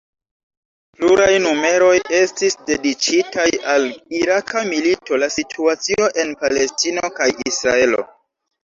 [1.01, 1.91] Pluraj numeroj
[2.21, 3.87] estis dediĉitaj al
[4.23, 8.07] Iraka milito, la situacio en Palestino kaj Israelo.